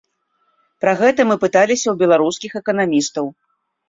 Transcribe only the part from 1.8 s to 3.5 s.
ў беларускіх эканамістаў.